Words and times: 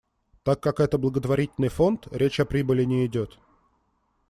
Так 0.43 0.59
как 0.61 0.79
это 0.79 0.97
благотворительный 0.97 1.67
фонд, 1.67 2.07
речь 2.09 2.39
о 2.39 2.45
прибыли 2.47 2.85
не 2.85 3.05
идёт. 3.05 3.37